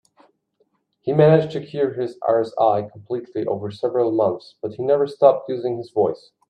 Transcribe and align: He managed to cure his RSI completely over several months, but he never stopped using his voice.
He 1.01 1.13
managed 1.13 1.51
to 1.51 1.63
cure 1.63 1.93
his 1.93 2.17
RSI 2.21 2.91
completely 2.91 3.45
over 3.45 3.69
several 3.69 4.11
months, 4.11 4.55
but 4.59 4.73
he 4.73 4.81
never 4.83 5.05
stopped 5.05 5.47
using 5.47 5.77
his 5.77 5.91
voice. 5.91 6.31